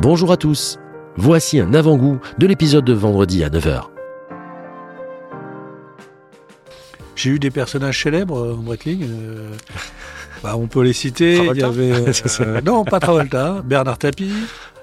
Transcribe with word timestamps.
Bonjour 0.00 0.32
à 0.32 0.36
tous. 0.36 0.78
Voici 1.16 1.60
un 1.60 1.74
avant-goût 1.74 2.18
de 2.38 2.46
l'épisode 2.46 2.84
de 2.84 2.92
vendredi 2.92 3.44
à 3.44 3.50
9h. 3.50 3.82
J'ai 7.14 7.30
eu 7.30 7.38
des 7.38 7.50
personnages 7.50 8.02
célèbres 8.02 8.38
euh, 8.38 8.54
en 8.56 8.62
wrestling. 8.62 9.02
euh, 9.04 9.52
bah, 10.42 10.54
on 10.56 10.66
peut 10.66 10.82
les 10.82 10.92
citer. 10.94 11.36
Il 11.36 11.56
y 11.56 11.58
Travolta 11.58 11.66
avait, 11.66 11.92
euh, 12.40 12.60
non, 12.62 12.84
pas 12.84 13.00
Travolta. 13.00 13.62
Bernard 13.64 13.98
Tapie. 13.98 14.32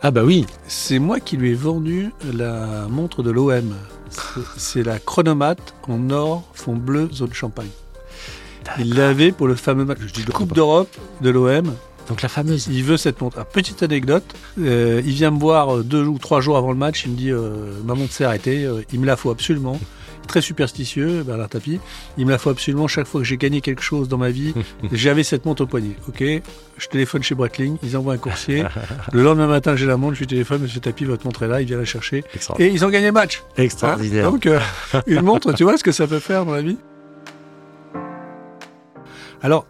Ah 0.00 0.10
bah 0.10 0.22
oui, 0.24 0.46
C'est 0.66 0.98
moi 0.98 1.20
qui 1.20 1.36
lui 1.36 1.50
ai 1.50 1.54
vendu 1.54 2.10
la 2.32 2.86
montre 2.88 3.22
de 3.22 3.30
l'OM. 3.30 3.74
C'est- 4.56 4.82
la 4.82 4.98
chronomate 4.98 5.74
en 5.88 6.10
or, 6.10 6.42
fond 6.54 6.74
bleu, 6.74 7.08
zone 7.12 7.32
champagne. 7.32 7.68
Il 8.78 8.94
l'avait 8.94 9.32
pour 9.32 9.46
le 9.48 9.54
fameux 9.54 9.84
match 9.84 9.98
de 10.00 10.30
Coupe 10.32 10.54
d'Europe 10.54 10.88
de 11.20 11.30
l'OM. 11.30 11.72
Donc 12.12 12.20
la 12.20 12.28
fameuse. 12.28 12.68
Il 12.70 12.84
veut 12.84 12.98
cette 12.98 13.22
montre. 13.22 13.38
Ah, 13.40 13.46
petite 13.46 13.82
anecdote, 13.82 14.34
euh, 14.58 15.00
il 15.02 15.12
vient 15.12 15.30
me 15.30 15.38
voir 15.38 15.76
euh, 15.76 15.82
deux 15.82 16.04
ou 16.04 16.18
trois 16.18 16.42
jours 16.42 16.58
avant 16.58 16.70
le 16.70 16.76
match. 16.76 17.04
Il 17.06 17.12
me 17.12 17.16
dit 17.16 17.30
euh, 17.30 17.72
Ma 17.86 17.94
montre 17.94 18.12
s'est 18.12 18.24
arrêtée, 18.24 18.66
euh, 18.66 18.82
il 18.92 19.00
me 19.00 19.06
la 19.06 19.16
faut 19.16 19.30
absolument. 19.30 19.80
Très 20.28 20.42
superstitieux, 20.42 21.22
Bernard 21.22 21.48
Tapie. 21.48 21.80
Il 22.18 22.26
me 22.26 22.30
la 22.30 22.36
faut 22.36 22.50
absolument. 22.50 22.86
Chaque 22.86 23.06
fois 23.06 23.22
que 23.22 23.26
j'ai 23.26 23.38
gagné 23.38 23.62
quelque 23.62 23.80
chose 23.80 24.10
dans 24.10 24.18
ma 24.18 24.28
vie, 24.28 24.52
j'avais 24.92 25.22
cette 25.22 25.46
montre 25.46 25.62
au 25.62 25.66
poignet. 25.66 25.96
Ok, 26.06 26.22
je 26.76 26.88
téléphone 26.88 27.22
chez 27.22 27.34
Breitling, 27.34 27.78
ils 27.82 27.96
envoient 27.96 28.12
un 28.12 28.18
coursier. 28.18 28.62
le 29.10 29.22
lendemain 29.22 29.46
matin, 29.46 29.74
j'ai 29.74 29.86
la 29.86 29.96
montre, 29.96 30.12
je 30.12 30.20
lui 30.20 30.26
téléphone 30.26 30.60
Monsieur 30.60 30.80
Tapie, 30.80 31.06
votre 31.06 31.24
montre 31.24 31.44
est 31.44 31.48
là, 31.48 31.62
il 31.62 31.66
vient 31.66 31.78
la 31.78 31.86
chercher. 31.86 32.24
Et 32.58 32.66
ils 32.66 32.84
ont 32.84 32.90
gagné 32.90 33.06
le 33.06 33.12
match. 33.12 33.42
Hein 33.56 33.62
Extraordinaire. 33.62 34.30
Donc, 34.30 34.44
euh, 34.44 34.60
une 35.06 35.22
montre, 35.22 35.54
tu 35.54 35.64
vois 35.64 35.78
ce 35.78 35.82
que 35.82 35.92
ça 35.92 36.06
peut 36.06 36.20
faire 36.20 36.44
dans 36.44 36.52
la 36.52 36.60
vie? 36.60 36.76
Alors, 39.40 39.66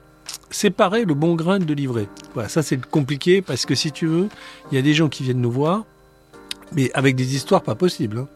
séparer 0.52 1.04
le 1.04 1.14
bon 1.14 1.34
grain 1.34 1.58
de 1.58 1.74
livret. 1.74 2.08
Voilà, 2.34 2.48
ça 2.48 2.62
c'est 2.62 2.84
compliqué 2.86 3.42
parce 3.42 3.66
que 3.66 3.74
si 3.74 3.90
tu 3.92 4.06
veux, 4.06 4.28
il 4.70 4.76
y 4.76 4.78
a 4.78 4.82
des 4.82 4.94
gens 4.94 5.08
qui 5.08 5.22
viennent 5.24 5.40
nous 5.40 5.50
voir, 5.50 5.84
mais 6.74 6.90
avec 6.94 7.16
des 7.16 7.34
histoires 7.34 7.62
pas 7.62 7.74
possibles. 7.74 8.18
hein. 8.18 8.28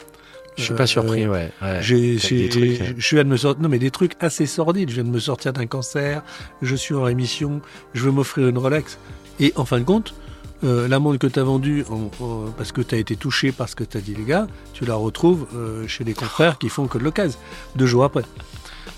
Je 0.57 0.63
suis 0.63 0.73
Euh, 0.73 0.77
pas 0.77 0.87
surpris, 0.87 1.27
ouais. 1.29 1.51
ouais. 1.61 1.79
J'ai, 1.83 2.17
trucs, 2.49 2.81
hein. 2.81 2.95
je 2.97 3.15
viens 3.17 3.25
de 3.25 3.29
me 3.29 3.37
sortir, 3.37 3.63
non 3.63 3.69
mais 3.69 3.79
des 3.79 3.91
trucs 3.91 4.13
assez 4.21 4.47
sordides. 4.47 4.89
Je 4.89 4.95
viens 4.95 5.05
de 5.05 5.11
me 5.11 5.19
sortir 5.19 5.53
d'un 5.53 5.67
cancer, 5.67 6.23
je 6.63 6.75
suis 6.75 6.95
en 6.95 7.03
rémission, 7.03 7.61
je 7.93 8.03
veux 8.05 8.11
m'offrir 8.11 8.49
une 8.49 8.57
Rolex. 8.57 8.97
Et 9.39 9.53
en 9.57 9.67
fin 9.67 9.79
de 9.81 9.85
compte, 9.85 10.15
euh, 10.65 10.89
la 10.89 10.99
montre 10.99 11.19
que 11.19 11.27
tu 11.27 11.39
as 11.39 11.43
vendue 11.45 11.85
en- 11.91 12.11
en- 12.25 12.45
parce 12.57 12.73
que 12.73 12.81
tu 12.81 12.95
as 12.95 12.99
été 12.99 13.17
touché 13.17 13.53
par 13.53 13.69
ce 13.69 13.77
que 13.77 13.85
tu 13.85 13.99
as 13.99 14.01
dit 14.01 14.15
les 14.15 14.25
gars, 14.25 14.47
tu 14.73 14.87
la 14.87 14.95
retrouves 14.95 15.47
euh, 15.55 15.87
chez 15.87 16.05
des 16.05 16.15
confrères 16.15 16.57
qui 16.57 16.71
font 16.71 16.87
que 16.87 16.97
de 16.97 17.05
l'occasion, 17.05 17.39
deux 17.75 17.85
jours 17.87 18.05
après. 18.05 18.23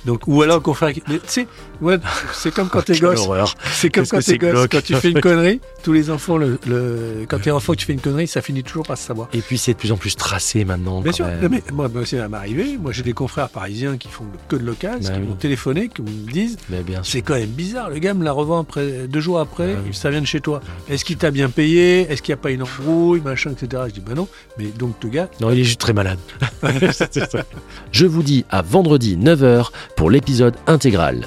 Donc, 0.09 0.23
ou 0.27 0.42
alors 0.42 0.62
qui... 0.62 1.03
mais 1.09 1.19
Tu 1.19 1.23
sais, 1.27 1.47
ouais, 1.83 1.98
c'est 2.33 2.53
comme 2.53 2.69
quand 2.69 2.83
t'es 2.84 2.98
gosse. 2.98 3.28
C'est 3.73 3.91
comme 3.91 4.06
quand 4.06 4.20
t'es 4.25 4.39
gosse. 4.39 4.67
Quand 4.70 4.83
tu 4.83 4.95
fais 4.95 5.11
une 5.11 5.20
connerie, 5.28 5.61
tous 5.83 5.92
les 5.92 6.11
enfants, 6.11 6.39
le, 6.39 6.59
le- 6.67 7.27
quand 7.28 7.39
t'es 7.41 7.50
enfant 7.50 7.75
tu 7.75 7.84
fais 7.84 7.92
une 7.92 8.00
connerie, 8.00 8.27
ça 8.27 8.41
finit 8.41 8.62
toujours 8.62 8.87
par 8.87 8.97
se 8.97 9.05
savoir. 9.05 9.28
Et 9.34 9.41
puis 9.42 9.59
c'est 9.59 9.75
de 9.75 9.78
plus 9.78 9.92
en 9.92 9.97
plus 9.98 10.17
tracé 10.17 10.65
maintenant. 10.65 11.03
Bien 11.03 11.12
sûr, 11.12 11.27
même. 11.27 11.48
mais 11.50 11.62
moi, 11.73 11.89
moi 11.89 12.06
ça 12.06 12.27
m'est 12.27 12.37
arrivé. 12.37 12.78
Moi, 12.81 12.92
j'ai 12.92 13.03
des 13.03 13.12
confrères 13.12 13.50
parisiens 13.50 13.98
qui 13.98 14.09
font 14.09 14.25
que 14.48 14.56
de 14.56 14.65
local, 14.65 14.98
Bah 15.03 15.11
qui 15.11 15.20
oui. 15.20 15.27
m'ont 15.27 15.34
téléphoné, 15.34 15.89
qui 15.89 16.00
me 16.00 16.09
disent 16.33 16.56
sûr. 16.70 17.00
c'est 17.05 17.20
quand 17.22 17.34
même 17.34 17.50
bizarre. 17.50 17.91
Le 17.91 17.98
gars 17.98 18.15
me 18.15 18.25
la 18.25 18.33
revend 18.33 18.61
après, 18.61 19.06
deux 19.09 19.20
jours 19.20 19.39
après, 19.39 19.75
Ah 19.77 19.81
oui. 19.87 19.95
ça 19.95 20.09
vient 20.11 20.22
de 20.22 20.27
chez 20.27 20.41
toi. 20.41 20.61
Est-ce 20.89 21.05
qu'il 21.05 21.19
t'a 21.19 21.31
bien 21.31 21.50
payé? 21.50 22.11
Est-ce 22.11 22.22
qu'il 22.22 22.33
n'y 22.33 22.39
a 22.41 22.43
pas 22.43 22.50
une 22.50 22.62
embrouille? 22.62 23.20
Machin, 23.20 23.50
etc. 23.50 23.83
Je 23.89 23.93
dis 23.93 24.00
bah 24.00 24.15
non. 24.15 24.27
Mais 24.59 24.67
donc, 24.69 24.95
le 25.05 25.11
gars, 25.11 25.28
Non, 25.41 25.50
il 25.50 25.61
est 25.61 25.65
juste 25.65 25.81
très 25.81 25.93
malade. 25.93 26.19
Je 27.92 28.06
vous 28.06 28.23
dis 28.23 28.45
à 28.51 28.62
vendredi 28.62 29.17
9h 29.17 29.70
pour 29.97 30.11
l'épisode 30.11 30.55
intégral. 30.67 31.27